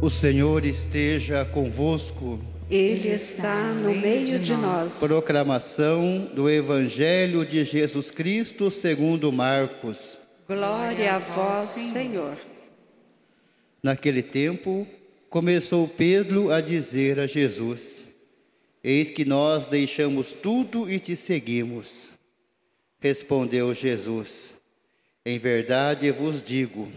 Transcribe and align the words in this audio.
O 0.00 0.08
Senhor 0.08 0.64
esteja 0.64 1.44
convosco. 1.44 2.38
Ele 2.70 3.08
está 3.08 3.72
no 3.72 3.92
meio 3.96 4.38
de 4.38 4.54
nós. 4.54 5.00
Proclamação 5.00 6.30
do 6.32 6.48
Evangelho 6.48 7.44
de 7.44 7.64
Jesus 7.64 8.08
Cristo 8.12 8.70
segundo 8.70 9.32
Marcos. 9.32 10.16
Glória 10.46 11.16
a 11.16 11.18
vós, 11.18 11.70
Senhor. 11.70 12.36
Naquele 13.82 14.22
tempo, 14.22 14.86
começou 15.28 15.88
Pedro 15.88 16.52
a 16.52 16.60
dizer 16.60 17.18
a 17.18 17.26
Jesus: 17.26 18.06
Eis 18.84 19.10
que 19.10 19.24
nós 19.24 19.66
deixamos 19.66 20.32
tudo 20.32 20.88
e 20.88 21.00
te 21.00 21.16
seguimos. 21.16 22.10
Respondeu 23.00 23.74
Jesus: 23.74 24.54
Em 25.26 25.40
verdade 25.40 26.08
vos 26.12 26.40
digo, 26.40 26.88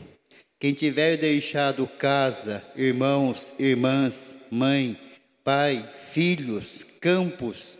quem 0.61 0.73
tiver 0.73 1.17
deixado 1.17 1.87
casa, 1.87 2.63
irmãos, 2.75 3.51
irmãs, 3.57 4.35
mãe, 4.51 4.95
pai, 5.43 5.83
filhos, 6.11 6.85
campos, 6.99 7.79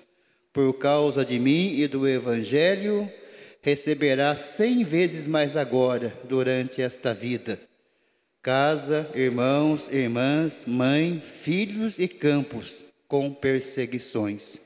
por 0.52 0.74
causa 0.74 1.24
de 1.24 1.38
mim 1.38 1.76
e 1.76 1.88
do 1.88 2.08
Evangelho, 2.08 3.08
receberá 3.62 4.36
cem 4.36 4.84
vezes 4.84 5.28
mais 5.28 5.56
agora, 5.56 6.12
durante 6.24 6.82
esta 6.82 7.14
vida. 7.14 7.62
Casa, 8.42 9.08
irmãos, 9.14 9.88
irmãs, 9.88 10.66
mãe, 10.66 11.22
filhos 11.22 12.00
e 12.00 12.08
campos, 12.08 12.84
com 13.08 13.32
perseguições. 13.32 14.60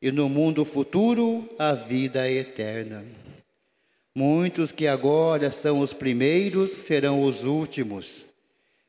E 0.00 0.12
no 0.12 0.28
mundo 0.28 0.64
futuro, 0.64 1.52
a 1.58 1.72
vida 1.72 2.30
eterna. 2.30 3.25
Muitos 4.18 4.72
que 4.72 4.86
agora 4.86 5.52
são 5.52 5.80
os 5.80 5.92
primeiros 5.92 6.70
serão 6.70 7.22
os 7.22 7.44
últimos, 7.44 8.24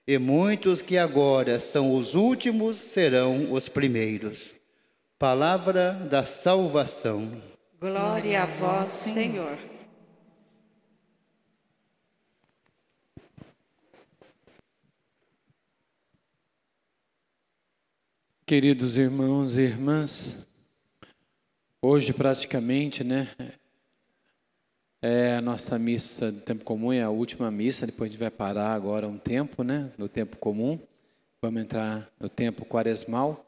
e 0.07 0.17
muitos 0.17 0.81
que 0.81 0.97
agora 0.97 1.59
são 1.59 1.93
os 1.97 2.15
últimos 2.15 2.77
serão 2.77 3.51
os 3.51 3.67
primeiros. 3.67 4.53
Palavra 5.19 5.91
da 6.09 6.25
salvação. 6.25 7.29
Glória 7.77 8.43
a 8.43 8.45
vós, 8.45 8.87
Senhor. 8.87 9.57
Queridos 18.45 18.97
irmãos 18.97 19.57
e 19.57 19.63
irmãs, 19.63 20.47
hoje 21.81 22.13
praticamente, 22.13 23.03
né, 23.03 23.27
é 25.07 25.37
a 25.37 25.41
nossa 25.41 25.79
missa 25.79 26.31
de 26.31 26.41
tempo 26.41 26.65
comum, 26.65 26.91
é 26.91 27.01
a 27.01 27.09
última 27.09 27.49
missa, 27.49 27.85
depois 27.85 28.09
a 28.09 28.11
gente 28.11 28.19
vai 28.19 28.29
parar 28.29 28.73
agora 28.73 29.07
um 29.07 29.17
tempo, 29.17 29.63
né? 29.63 29.89
No 29.97 30.09
tempo 30.09 30.35
comum. 30.37 30.77
Vamos 31.41 31.61
entrar 31.61 32.11
no 32.19 32.27
tempo 32.27 32.65
quaresmal. 32.65 33.45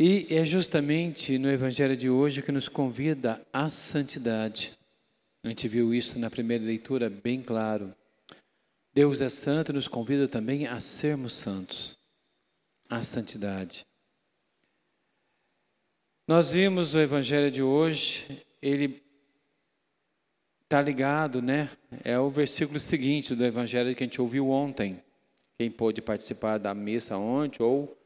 E 0.00 0.26
é 0.30 0.44
justamente 0.44 1.36
no 1.38 1.50
Evangelho 1.50 1.96
de 1.96 2.08
hoje 2.08 2.40
que 2.40 2.50
nos 2.50 2.68
convida 2.68 3.44
à 3.52 3.68
santidade. 3.68 4.72
A 5.42 5.48
gente 5.48 5.68
viu 5.68 5.92
isso 5.92 6.18
na 6.18 6.30
primeira 6.30 6.64
leitura 6.64 7.10
bem 7.10 7.42
claro. 7.42 7.94
Deus 8.94 9.20
é 9.20 9.28
santo 9.28 9.70
e 9.70 9.74
nos 9.74 9.86
convida 9.86 10.26
também 10.26 10.66
a 10.66 10.80
sermos 10.80 11.34
santos, 11.34 11.98
à 12.88 13.02
santidade. 13.02 13.84
Nós 16.26 16.52
vimos 16.52 16.94
o 16.94 16.98
Evangelho 16.98 17.50
de 17.50 17.62
hoje 17.62 18.47
ele 18.60 19.02
está 20.64 20.82
ligado, 20.82 21.40
né? 21.40 21.70
É 22.04 22.18
o 22.18 22.30
versículo 22.30 22.78
seguinte 22.78 23.34
do 23.34 23.44
Evangelho 23.44 23.94
que 23.94 24.04
a 24.04 24.06
gente 24.06 24.20
ouviu 24.20 24.50
ontem. 24.50 25.02
Quem 25.56 25.70
pôde 25.70 26.02
participar 26.02 26.58
da 26.58 26.74
missa 26.74 27.16
ontem 27.16 27.62
ou 27.62 27.96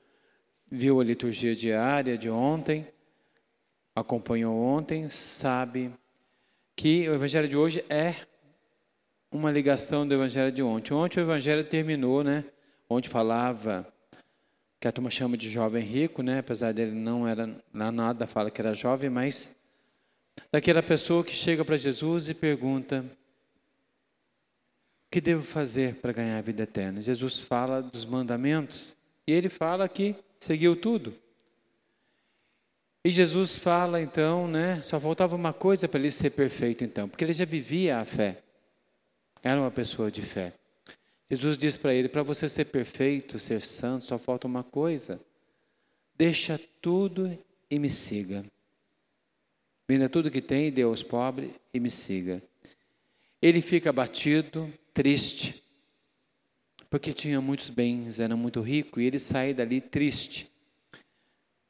viu 0.70 1.00
a 1.00 1.04
liturgia 1.04 1.54
diária 1.54 2.16
de 2.16 2.30
ontem, 2.30 2.86
acompanhou 3.94 4.56
ontem, 4.56 5.06
sabe 5.08 5.90
que 6.74 7.08
o 7.08 7.14
Evangelho 7.14 7.48
de 7.48 7.56
hoje 7.56 7.84
é 7.90 8.14
uma 9.30 9.50
ligação 9.50 10.06
do 10.06 10.14
Evangelho 10.14 10.52
de 10.52 10.62
ontem. 10.62 10.94
Ontem 10.94 11.20
o 11.20 11.22
Evangelho 11.22 11.64
terminou, 11.64 12.22
né? 12.22 12.44
Ontem 12.88 13.08
falava 13.08 13.86
que 14.78 14.88
a 14.88 14.92
turma 14.92 15.10
chama 15.10 15.36
de 15.36 15.50
jovem 15.50 15.82
rico, 15.82 16.22
né? 16.22 16.38
Apesar 16.38 16.72
dele 16.72 16.92
não 16.92 17.26
era 17.26 17.48
nada 17.72 18.26
fala 18.26 18.50
que 18.50 18.60
era 18.60 18.74
jovem, 18.74 19.10
mas 19.10 19.56
daquela 20.50 20.82
pessoa 20.82 21.24
que 21.24 21.32
chega 21.32 21.64
para 21.64 21.76
Jesus 21.76 22.28
e 22.28 22.34
pergunta: 22.34 23.04
O 25.06 25.10
que 25.10 25.20
devo 25.20 25.42
fazer 25.42 25.96
para 25.96 26.12
ganhar 26.12 26.38
a 26.38 26.42
vida 26.42 26.62
eterna? 26.62 27.00
Jesus 27.02 27.40
fala 27.40 27.82
dos 27.82 28.04
mandamentos 28.04 28.96
e 29.26 29.32
ele 29.32 29.48
fala 29.48 29.88
que 29.88 30.14
seguiu 30.38 30.76
tudo. 30.76 31.14
E 33.04 33.10
Jesus 33.10 33.56
fala 33.56 34.00
então, 34.00 34.46
né? 34.46 34.80
Só 34.82 35.00
faltava 35.00 35.34
uma 35.34 35.52
coisa 35.52 35.88
para 35.88 35.98
ele 35.98 36.10
ser 36.10 36.30
perfeito, 36.30 36.84
então, 36.84 37.08
porque 37.08 37.24
ele 37.24 37.32
já 37.32 37.44
vivia 37.44 37.98
a 37.98 38.04
fé. 38.04 38.42
Era 39.42 39.60
uma 39.60 39.72
pessoa 39.72 40.10
de 40.10 40.22
fé. 40.22 40.52
Jesus 41.28 41.58
diz 41.58 41.76
para 41.76 41.94
ele: 41.94 42.08
para 42.08 42.22
você 42.22 42.48
ser 42.48 42.66
perfeito, 42.66 43.38
ser 43.38 43.60
santo, 43.60 44.06
só 44.06 44.18
falta 44.18 44.46
uma 44.46 44.62
coisa. 44.62 45.20
Deixa 46.14 46.60
tudo 46.80 47.36
e 47.68 47.78
me 47.78 47.90
siga. 47.90 48.44
Venda 49.88 50.08
tudo 50.08 50.30
que 50.30 50.40
tem, 50.40 50.70
dê 50.70 50.82
aos 50.82 51.02
pobres 51.02 51.50
e 51.72 51.80
me 51.80 51.90
siga. 51.90 52.42
Ele 53.40 53.60
fica 53.60 53.90
abatido, 53.90 54.72
triste, 54.94 55.62
porque 56.88 57.12
tinha 57.12 57.40
muitos 57.40 57.70
bens, 57.70 58.20
era 58.20 58.36
muito 58.36 58.60
rico, 58.60 59.00
e 59.00 59.06
ele 59.06 59.18
sai 59.18 59.54
dali 59.54 59.80
triste. 59.80 60.50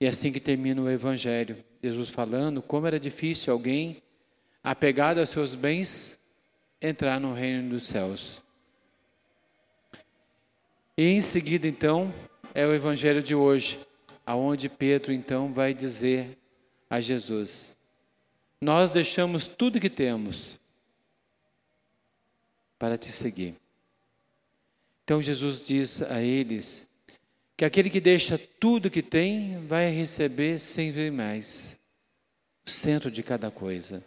E 0.00 0.04
é 0.04 0.08
assim 0.08 0.32
que 0.32 0.40
termina 0.40 0.82
o 0.82 0.90
Evangelho. 0.90 1.64
Jesus 1.82 2.08
falando 2.08 2.60
como 2.60 2.86
era 2.86 2.98
difícil 2.98 3.52
alguém, 3.52 4.02
apegado 4.62 5.18
aos 5.18 5.30
seus 5.30 5.54
bens, 5.54 6.18
entrar 6.80 7.20
no 7.20 7.32
reino 7.32 7.70
dos 7.70 7.84
céus. 7.84 8.42
E 10.96 11.04
em 11.04 11.20
seguida, 11.20 11.66
então, 11.66 12.12
é 12.52 12.66
o 12.66 12.74
Evangelho 12.74 13.22
de 13.22 13.34
hoje, 13.34 13.78
aonde 14.26 14.68
Pedro, 14.68 15.12
então, 15.12 15.52
vai 15.52 15.72
dizer 15.72 16.36
a 16.90 17.00
Jesus: 17.00 17.76
nós 18.62 18.92
deixamos 18.92 19.48
tudo 19.48 19.80
que 19.80 19.90
temos 19.90 20.60
para 22.78 22.96
te 22.96 23.10
seguir. 23.10 23.56
Então 25.02 25.20
Jesus 25.20 25.66
diz 25.66 26.00
a 26.00 26.22
eles 26.22 26.88
que 27.56 27.64
aquele 27.64 27.90
que 27.90 28.00
deixa 28.00 28.38
tudo 28.38 28.88
que 28.88 29.02
tem 29.02 29.66
vai 29.66 29.90
receber 29.90 30.60
cem 30.60 30.92
vezes 30.92 31.12
mais, 31.12 31.80
o 32.64 32.70
centro 32.70 33.10
de 33.10 33.20
cada 33.20 33.50
coisa. 33.50 34.00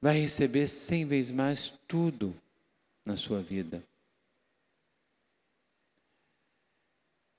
Vai 0.00 0.20
receber 0.20 0.68
cem 0.68 1.04
vezes 1.04 1.32
mais 1.32 1.70
tudo 1.88 2.40
na 3.04 3.16
sua 3.16 3.42
vida. 3.42 3.82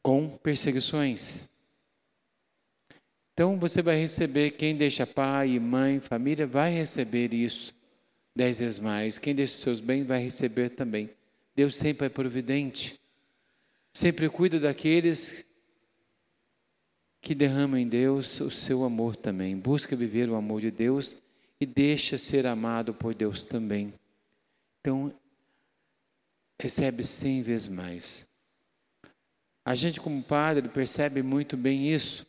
Com 0.01 0.37
perseguições. 0.37 1.54
Então 3.35 3.59
você 3.59 3.81
vai 3.81 3.97
receber, 3.97 4.51
quem 4.51 4.77
deixa 4.77 5.05
pai, 5.05 5.59
mãe, 5.59 5.99
família, 5.99 6.47
vai 6.47 6.71
receber 6.71 7.33
isso 7.33 7.75
dez 8.33 8.59
vezes 8.59 8.79
mais. 8.79 9.17
Quem 9.17 9.35
deixa 9.35 9.57
seus 9.57 9.81
bens 9.81 10.05
vai 10.05 10.23
receber 10.23 10.69
também. 10.69 11.09
Deus 11.53 11.75
sempre 11.75 12.07
é 12.07 12.09
providente, 12.09 12.97
sempre 13.91 14.29
cuida 14.29 14.57
daqueles 14.57 15.45
que 17.19 17.35
derramam 17.35 17.77
em 17.77 17.85
Deus 17.85 18.39
o 18.39 18.49
seu 18.49 18.85
amor 18.85 19.17
também. 19.17 19.57
Busca 19.57 19.97
viver 19.97 20.29
o 20.29 20.35
amor 20.35 20.61
de 20.61 20.71
Deus 20.71 21.17
e 21.59 21.65
deixa 21.65 22.17
ser 22.17 22.47
amado 22.47 22.93
por 22.93 23.13
Deus 23.13 23.43
também. 23.43 23.93
Então, 24.79 25.13
recebe 26.57 27.03
cem 27.03 27.41
vezes 27.41 27.67
mais. 27.67 28.25
A 29.65 29.75
gente, 29.75 29.99
como 29.99 30.23
padre, 30.23 30.69
percebe 30.69 31.21
muito 31.21 31.57
bem 31.57 31.93
isso 31.93 32.25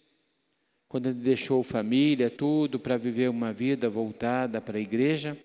quando 0.96 1.10
ele 1.10 1.20
deixou 1.20 1.62
família, 1.62 2.31
tudo, 2.31 2.81
para 2.81 2.96
viver 2.96 3.28
uma 3.28 3.52
vida 3.52 3.90
voltada 3.90 4.62
para 4.62 4.78
a 4.78 4.81
igreja. 4.81 5.37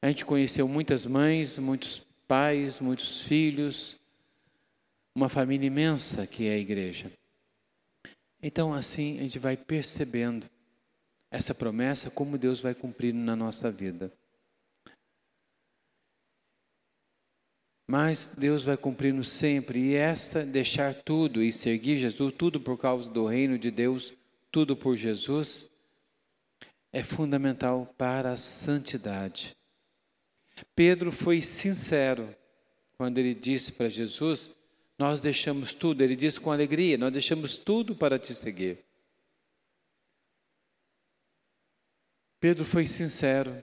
A 0.00 0.06
gente 0.06 0.24
conheceu 0.24 0.68
muitas 0.68 1.04
mães, 1.04 1.58
muitos 1.58 2.06
pais, 2.28 2.78
muitos 2.78 3.22
filhos, 3.22 3.96
uma 5.12 5.28
família 5.28 5.66
imensa 5.66 6.28
que 6.28 6.46
é 6.46 6.52
a 6.52 6.58
igreja. 6.58 7.10
Então, 8.40 8.72
assim, 8.72 9.18
a 9.18 9.22
gente 9.22 9.40
vai 9.40 9.56
percebendo 9.56 10.46
essa 11.28 11.52
promessa, 11.52 12.08
como 12.08 12.38
Deus 12.38 12.60
vai 12.60 12.72
cumprindo 12.72 13.18
na 13.18 13.34
nossa 13.34 13.68
vida. 13.68 14.12
Mas 17.90 18.28
Deus 18.38 18.62
vai 18.62 18.76
cumprindo 18.76 19.24
sempre, 19.24 19.80
e 19.80 19.94
essa, 19.96 20.46
deixar 20.46 20.94
tudo 20.94 21.42
e 21.42 21.52
seguir 21.52 21.98
Jesus, 21.98 22.32
tudo 22.38 22.60
por 22.60 22.78
causa 22.78 23.10
do 23.10 23.26
reino 23.26 23.58
de 23.58 23.72
Deus, 23.72 24.14
tudo 24.56 24.74
por 24.74 24.96
Jesus, 24.96 25.70
é 26.90 27.02
fundamental 27.02 27.92
para 27.98 28.32
a 28.32 28.36
santidade. 28.38 29.54
Pedro 30.74 31.12
foi 31.12 31.42
sincero 31.42 32.34
quando 32.96 33.18
ele 33.18 33.34
disse 33.34 33.72
para 33.72 33.90
Jesus: 33.90 34.56
Nós 34.98 35.20
deixamos 35.20 35.74
tudo. 35.74 36.00
Ele 36.00 36.16
disse 36.16 36.40
com 36.40 36.50
alegria: 36.50 36.96
Nós 36.96 37.12
deixamos 37.12 37.58
tudo 37.58 37.94
para 37.94 38.18
te 38.18 38.34
seguir. 38.34 38.82
Pedro 42.40 42.64
foi 42.64 42.86
sincero 42.86 43.62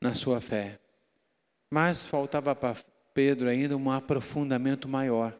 na 0.00 0.14
sua 0.14 0.40
fé, 0.40 0.78
mas 1.68 2.04
faltava 2.04 2.54
para 2.54 2.76
Pedro 3.12 3.48
ainda 3.48 3.76
um 3.76 3.90
aprofundamento 3.90 4.88
maior. 4.88 5.36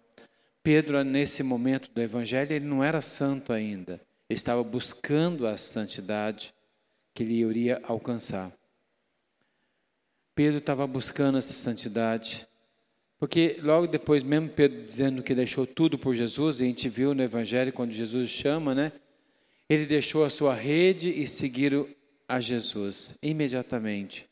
Pedro, 0.66 1.04
nesse 1.04 1.44
momento 1.44 1.88
do 1.94 2.02
Evangelho, 2.02 2.52
ele 2.52 2.64
não 2.64 2.82
era 2.82 3.00
santo 3.00 3.52
ainda, 3.52 4.00
ele 4.28 4.36
estava 4.36 4.64
buscando 4.64 5.46
a 5.46 5.56
santidade 5.56 6.52
que 7.14 7.22
ele 7.22 7.34
iria 7.34 7.80
alcançar. 7.84 8.52
Pedro 10.34 10.58
estava 10.58 10.84
buscando 10.84 11.38
essa 11.38 11.52
santidade, 11.52 12.48
porque 13.16 13.60
logo 13.62 13.86
depois, 13.86 14.24
mesmo 14.24 14.48
Pedro 14.48 14.82
dizendo 14.82 15.22
que 15.22 15.36
deixou 15.36 15.68
tudo 15.68 15.96
por 15.96 16.16
Jesus, 16.16 16.58
e 16.58 16.64
a 16.64 16.66
gente 16.66 16.88
viu 16.88 17.14
no 17.14 17.22
Evangelho 17.22 17.72
quando 17.72 17.92
Jesus 17.92 18.28
chama, 18.28 18.74
né? 18.74 18.90
Ele 19.68 19.86
deixou 19.86 20.24
a 20.24 20.30
sua 20.30 20.52
rede 20.52 21.10
e 21.10 21.28
seguiu 21.28 21.88
a 22.26 22.40
Jesus 22.40 23.16
imediatamente. 23.22 24.28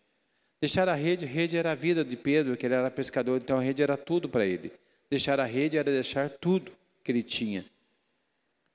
Deixar 0.60 0.88
a 0.88 0.94
rede, 0.94 1.26
rede 1.26 1.56
era 1.56 1.70
a 1.70 1.76
vida 1.76 2.04
de 2.04 2.16
Pedro, 2.16 2.56
que 2.56 2.66
ele 2.66 2.74
era 2.74 2.90
pescador, 2.90 3.40
então 3.40 3.56
a 3.56 3.62
rede 3.62 3.84
era 3.84 3.96
tudo 3.96 4.28
para 4.28 4.44
ele. 4.44 4.72
Deixar 5.10 5.38
a 5.38 5.44
rede 5.44 5.76
era 5.76 5.90
deixar 5.90 6.28
tudo 6.30 6.72
que 7.02 7.12
ele 7.12 7.22
tinha 7.22 7.64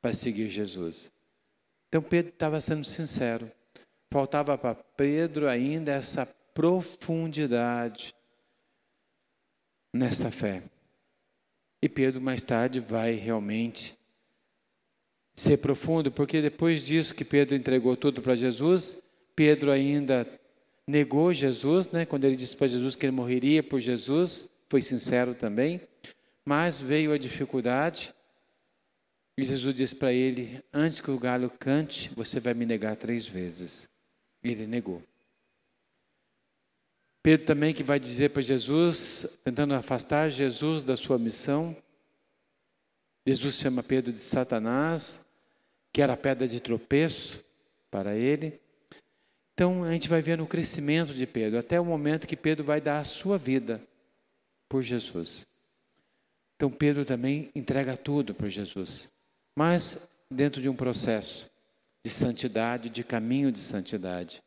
para 0.01 0.13
seguir 0.13 0.49
Jesus. 0.49 1.11
Então 1.87 2.01
Pedro 2.01 2.31
estava 2.31 2.61
sendo 2.61 2.85
sincero. 2.85 3.51
Faltava 4.11 4.57
para 4.57 4.75
Pedro 4.75 5.47
ainda 5.49 5.91
essa 5.91 6.25
profundidade 6.53 8.13
nessa 9.93 10.31
fé. 10.31 10.63
E 11.81 11.87
Pedro 11.87 12.21
mais 12.21 12.43
tarde 12.43 12.79
vai 12.79 13.13
realmente 13.13 13.97
ser 15.35 15.57
profundo, 15.57 16.11
porque 16.11 16.41
depois 16.41 16.85
disso 16.85 17.15
que 17.15 17.23
Pedro 17.23 17.55
entregou 17.55 17.95
tudo 17.95 18.21
para 18.21 18.35
Jesus, 18.35 19.01
Pedro 19.35 19.71
ainda 19.71 20.27
negou 20.85 21.31
Jesus, 21.31 21.89
né? 21.91 22.05
Quando 22.05 22.25
ele 22.25 22.35
disse 22.35 22.57
para 22.57 22.67
Jesus 22.67 22.95
que 22.95 23.05
ele 23.05 23.15
morreria 23.15 23.63
por 23.63 23.79
Jesus, 23.79 24.49
foi 24.67 24.81
sincero 24.81 25.33
também, 25.33 25.79
mas 26.49 26.79
veio 26.79 27.13
a 27.13 27.17
dificuldade. 27.19 28.11
E 29.37 29.43
Jesus 29.43 29.75
disse 29.75 29.95
para 29.95 30.11
ele: 30.11 30.63
Antes 30.73 30.99
que 30.99 31.11
o 31.11 31.19
galo 31.19 31.47
cante, 31.47 32.09
você 32.15 32.39
vai 32.39 32.55
me 32.55 32.65
negar 32.65 32.95
três 32.95 33.27
vezes. 33.27 33.87
Ele 34.43 34.65
negou. 34.65 35.03
Pedro 37.21 37.45
também 37.45 37.71
que 37.71 37.83
vai 37.83 37.99
dizer 37.99 38.31
para 38.31 38.41
Jesus, 38.41 39.39
tentando 39.43 39.75
afastar 39.75 40.31
Jesus 40.31 40.83
da 40.83 40.95
sua 40.95 41.19
missão. 41.19 41.77
Jesus 43.27 43.53
chama 43.53 43.83
Pedro 43.83 44.11
de 44.11 44.19
Satanás, 44.19 45.27
que 45.93 46.01
era 46.01 46.13
a 46.13 46.17
pedra 46.17 46.47
de 46.47 46.59
tropeço 46.59 47.45
para 47.91 48.15
ele. 48.15 48.59
Então 49.53 49.83
a 49.83 49.91
gente 49.91 50.09
vai 50.09 50.23
vendo 50.23 50.43
o 50.43 50.47
crescimento 50.47 51.13
de 51.13 51.27
Pedro, 51.27 51.59
até 51.59 51.79
o 51.79 51.85
momento 51.85 52.25
que 52.25 52.35
Pedro 52.35 52.63
vai 52.65 52.81
dar 52.81 52.97
a 52.97 53.03
sua 53.03 53.37
vida 53.37 53.79
por 54.67 54.81
Jesus. 54.81 55.47
Então 56.59 56.69
Pedro 56.69 57.05
também 57.05 57.49
entrega 57.55 57.95
tudo 57.95 58.35
para 58.35 58.49
Jesus, 58.49 59.13
mas 59.55 60.09
dentro 60.29 60.61
de 60.61 60.67
um 60.67 60.75
processo 60.75 61.49
de 62.03 62.11
santidade, 62.11 62.89
de 62.89 63.01
caminho 63.01 63.49
de 63.49 63.59
santidade. 63.59 64.43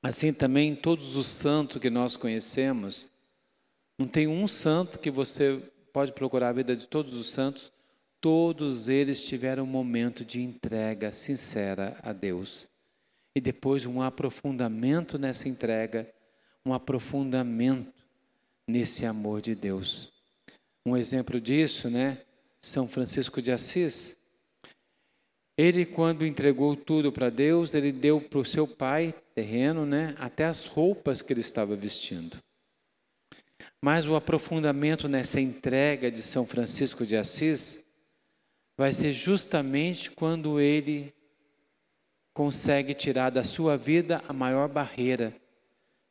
Assim 0.00 0.32
também 0.32 0.76
todos 0.76 1.16
os 1.16 1.26
santos 1.26 1.82
que 1.82 1.90
nós 1.90 2.14
conhecemos, 2.14 3.10
não 3.98 4.06
tem 4.06 4.28
um 4.28 4.46
santo 4.46 5.00
que 5.00 5.10
você 5.10 5.60
pode 5.92 6.12
procurar 6.12 6.50
a 6.50 6.52
vida 6.52 6.76
de 6.76 6.86
todos 6.86 7.14
os 7.14 7.32
santos, 7.32 7.72
todos 8.20 8.88
eles 8.88 9.24
tiveram 9.26 9.64
um 9.64 9.66
momento 9.66 10.24
de 10.24 10.40
entrega 10.40 11.10
sincera 11.10 11.98
a 12.04 12.12
Deus. 12.12 12.68
E 13.34 13.40
depois 13.40 13.86
um 13.86 14.00
aprofundamento 14.00 15.18
nessa 15.18 15.48
entrega, 15.48 16.08
um 16.64 16.72
aprofundamento 16.72 17.92
nesse 18.68 19.04
amor 19.04 19.40
de 19.40 19.56
Deus. 19.56 20.11
Um 20.84 20.96
exemplo 20.96 21.40
disso, 21.40 21.88
né? 21.88 22.18
São 22.60 22.88
Francisco 22.88 23.40
de 23.40 23.52
Assis. 23.52 24.16
Ele, 25.56 25.84
quando 25.84 26.24
entregou 26.26 26.74
tudo 26.74 27.12
para 27.12 27.28
Deus, 27.28 27.74
ele 27.74 27.92
deu 27.92 28.20
para 28.20 28.38
o 28.38 28.44
seu 28.44 28.66
pai 28.66 29.14
terreno, 29.34 29.84
né, 29.84 30.14
até 30.18 30.44
as 30.44 30.66
roupas 30.66 31.20
que 31.22 31.32
ele 31.32 31.40
estava 31.40 31.76
vestindo. 31.76 32.36
Mas 33.80 34.06
o 34.06 34.14
aprofundamento 34.14 35.08
nessa 35.08 35.40
entrega 35.40 36.10
de 36.10 36.22
São 36.22 36.46
Francisco 36.46 37.04
de 37.04 37.16
Assis 37.16 37.84
vai 38.76 38.92
ser 38.92 39.12
justamente 39.12 40.10
quando 40.10 40.60
ele 40.60 41.12
consegue 42.32 42.94
tirar 42.94 43.30
da 43.30 43.44
sua 43.44 43.76
vida 43.76 44.22
a 44.26 44.32
maior 44.32 44.68
barreira 44.68 45.34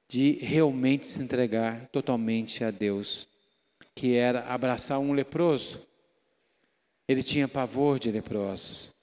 de 0.07 0.33
realmente 0.33 1.07
se 1.07 1.21
entregar 1.21 1.87
totalmente 1.87 2.63
a 2.63 2.69
Deus, 2.69 3.27
que 3.95 4.15
era 4.15 4.47
abraçar 4.47 4.99
um 4.99 5.13
leproso. 5.13 5.85
Ele 7.07 7.23
tinha 7.23 7.47
pavor 7.47 7.99
de 7.99 8.11
leprosos. 8.11 8.93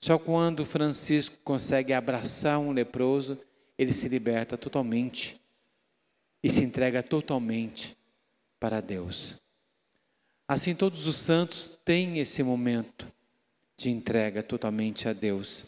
Só 0.00 0.18
quando 0.18 0.64
Francisco 0.64 1.36
consegue 1.44 1.92
abraçar 1.92 2.58
um 2.58 2.72
leproso, 2.72 3.38
ele 3.76 3.92
se 3.92 4.08
liberta 4.08 4.56
totalmente 4.56 5.40
e 6.42 6.48
se 6.48 6.64
entrega 6.64 7.02
totalmente 7.02 7.96
para 8.58 8.80
Deus. 8.80 9.36
Assim, 10.48 10.74
todos 10.74 11.06
os 11.06 11.16
santos 11.16 11.68
têm 11.68 12.18
esse 12.18 12.42
momento 12.42 13.06
de 13.76 13.90
entrega 13.90 14.42
totalmente 14.42 15.08
a 15.08 15.12
Deus. 15.12 15.66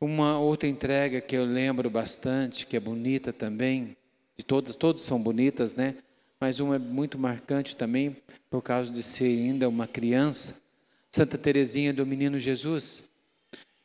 Uma 0.00 0.38
outra 0.38 0.68
entrega 0.68 1.20
que 1.20 1.36
eu 1.36 1.44
lembro 1.44 1.88
bastante, 1.90 2.66
que 2.66 2.76
é 2.76 2.80
bonita 2.80 3.32
também, 3.32 3.96
de 4.36 4.44
todas, 4.44 4.76
todas 4.76 5.02
são 5.02 5.22
bonitas, 5.22 5.74
né? 5.74 5.96
Mas 6.42 6.58
uma 6.58 6.74
é 6.74 6.78
muito 6.80 7.16
marcante 7.16 7.76
também, 7.76 8.16
por 8.50 8.62
causa 8.62 8.92
de 8.92 9.00
ser 9.00 9.26
ainda 9.26 9.68
uma 9.68 9.86
criança, 9.86 10.60
Santa 11.08 11.38
Teresinha 11.38 11.92
do 11.92 12.04
Menino 12.04 12.36
Jesus. 12.36 13.08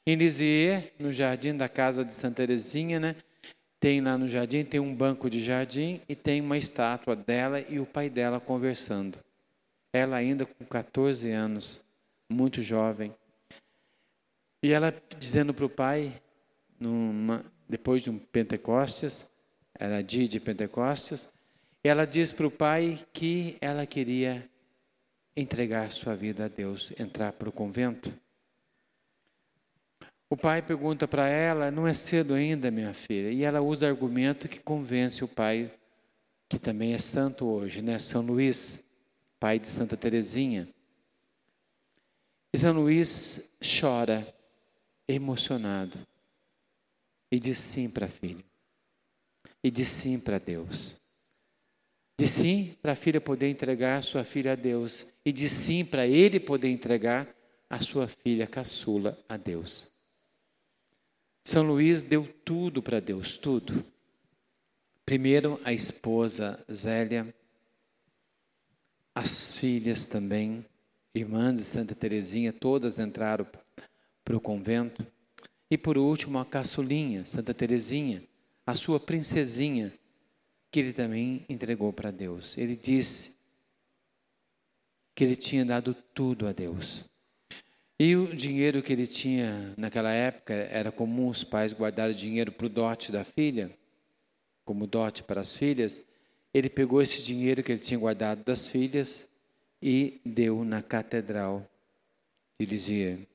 Em 0.08 0.16
Lisieux, 0.16 0.84
no 0.98 1.12
jardim 1.12 1.56
da 1.56 1.70
casa 1.70 2.04
de 2.04 2.12
Santa 2.12 2.38
Teresinha, 2.38 3.00
né? 3.00 3.16
Tem 3.80 4.02
lá 4.02 4.18
no 4.18 4.28
jardim, 4.28 4.66
tem 4.66 4.80
um 4.80 4.92
banco 4.92 5.30
de 5.30 5.40
jardim 5.40 6.02
e 6.10 6.16
tem 6.16 6.42
uma 6.42 6.58
estátua 6.58 7.16
dela 7.16 7.62
e 7.62 7.80
o 7.80 7.86
pai 7.86 8.10
dela 8.10 8.40
conversando. 8.40 9.20
Ela 9.94 10.16
ainda 10.16 10.44
com 10.44 10.66
14 10.66 11.30
anos, 11.30 11.84
muito 12.28 12.64
jovem. 12.64 13.14
E 14.64 14.72
ela 14.72 14.92
dizendo 15.20 15.54
para 15.54 15.66
o 15.66 15.70
pai, 15.70 16.12
numa, 16.80 17.46
depois 17.70 18.02
de 18.02 18.10
um 18.10 18.18
Pentecostes, 18.18 19.30
era 19.80 20.02
dia 20.02 20.28
de 20.28 20.40
Pentecostes, 20.40 21.37
ela 21.84 22.06
diz 22.06 22.34
para 22.34 22.48
o 22.48 22.52
pai 22.52 23.00
que 23.14 23.58
ela 23.62 23.86
queria 23.86 24.48
entregar 25.36 25.92
sua 25.92 26.16
vida 26.16 26.46
a 26.46 26.48
Deus, 26.48 26.92
entrar 27.00 27.32
para 27.34 27.48
o 27.48 27.52
convento. 27.52 28.12
O 30.30 30.36
pai 30.36 30.62
pergunta 30.62 31.08
para 31.08 31.28
ela: 31.28 31.72
Não 31.72 31.88
é 31.88 31.94
cedo 31.94 32.34
ainda, 32.34 32.72
minha 32.72 32.94
filha? 32.94 33.30
E 33.30 33.44
ela 33.44 33.62
usa 33.62 33.88
argumento 33.88 34.50
que 34.50 34.60
convence 34.60 35.24
o 35.24 35.28
pai, 35.28 35.72
que 36.50 36.60
também 36.60 36.94
é 36.94 36.98
santo 36.98 37.46
hoje, 37.46 37.82
né? 37.82 38.00
São 38.00 38.22
Luís, 38.22 38.86
pai 39.40 39.60
de 39.60 39.68
Santa 39.68 39.96
Teresinha. 39.96 40.68
E 42.52 42.58
São 42.58 42.74
Luís 42.74 43.52
chora, 43.62 44.28
emocionado, 45.08 45.98
e 47.32 47.40
diz 47.40 47.58
sim 47.58 47.90
para 47.90 48.06
a 48.06 48.10
filha, 48.10 48.44
e 49.64 49.70
diz 49.70 49.88
sim 49.88 50.20
para 50.20 50.40
Deus. 50.40 51.07
Diz 52.20 52.32
sim 52.32 52.76
para 52.82 52.94
a 52.94 52.96
filha 52.96 53.22
poder 53.22 53.48
entregar 53.48 54.02
sua 54.02 54.24
filha 54.24 54.54
a 54.54 54.56
Deus, 54.56 55.14
e 55.24 55.32
diz 55.32 55.52
sim 55.52 55.86
para 55.86 56.08
ele 56.08 56.40
poder 56.40 56.70
entregar 56.70 57.28
a 57.70 57.80
sua 57.80 58.08
filha 58.08 58.48
caçula 58.48 59.18
a 59.30 59.38
Deus. 59.38 59.92
São 61.44 61.64
Luís 61.64 62.02
deu 62.02 62.28
tudo 62.44 62.82
para 62.82 63.00
Deus, 63.00 63.38
tudo. 63.38 63.86
Primeiro 65.06 65.62
a 65.64 65.72
esposa 65.72 66.62
Zélia, 66.72 67.34
as 69.14 69.54
filhas 69.54 70.06
também, 70.06 70.66
irmãs 71.14 71.58
de 71.58 71.64
Santa 71.64 71.96
Teresinha, 71.96 72.52
todas 72.52 73.00
entraram 73.00 73.48
para 74.26 74.36
o 74.36 74.42
convento. 74.42 75.06
E 75.70 75.78
por 75.78 75.98
último 75.98 76.40
a 76.40 76.46
caçulinha, 76.46 77.26
Santa 77.26 77.54
Teresinha, 77.54 78.24
a 78.66 78.76
sua 78.76 79.00
princesinha, 79.00 79.94
que 80.78 80.82
ele 80.82 80.94
também 80.94 81.44
entregou 81.50 81.92
para 81.92 82.12
Deus. 82.12 82.56
Ele 82.56 82.76
disse 82.76 83.40
que 85.16 85.24
ele 85.24 85.36
tinha 85.36 85.66
dado 85.66 85.96
tudo 86.14 86.48
a 86.48 86.52
Deus. 86.52 87.04
E 88.00 88.16
o 88.16 88.36
dinheiro 88.36 88.84
que 88.84 88.94
ele 88.94 89.08
tinha 89.08 89.74
naquela 89.76 90.12
época, 90.12 90.54
era 90.54 90.92
comum 90.92 91.30
os 91.30 91.44
pais 91.44 91.74
guardarem 91.74 92.16
dinheiro 92.16 92.52
para 92.52 92.68
o 92.68 92.70
dote 92.70 93.12
da 93.12 93.24
filha. 93.24 93.76
como 94.64 94.86
dote 94.86 95.24
para 95.24 95.42
as 95.42 95.52
filhas, 95.52 96.04
ele 96.54 96.70
pegou 96.70 97.02
esse 97.02 97.24
dinheiro 97.24 97.64
que 97.64 97.72
ele 97.72 97.82
tinha 97.82 98.00
guardado 98.00 98.44
das 98.44 98.68
filhas 98.68 99.28
e 99.82 100.22
deu 100.24 100.64
na 100.64 100.84
catedral 100.84 101.68
de 102.60 102.68
Lisieux. 102.68 103.26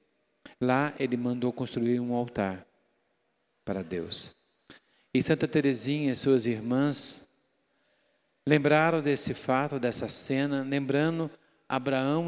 Lá 0.60 0.94
ele 0.96 1.16
mandou 1.16 1.52
construir 1.52 1.98
um 1.98 2.14
altar 2.14 2.64
para 3.64 3.82
Deus. 3.82 4.32
E 5.12 5.20
Santa 5.20 5.48
Teresinha 5.48 6.12
e 6.12 6.16
suas 6.16 6.46
irmãs 6.46 7.31
lembraram 8.46 9.00
desse 9.00 9.34
fato, 9.34 9.78
dessa 9.78 10.08
cena, 10.08 10.62
lembrando 10.62 11.30
Abraão 11.68 12.20